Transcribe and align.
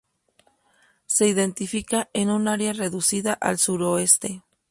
Se 1.05 1.27
identifica 1.27 2.09
en 2.13 2.31
una 2.31 2.53
área 2.53 2.73
reducida 2.73 3.33
al 3.33 3.59
suroeste. 3.59 4.41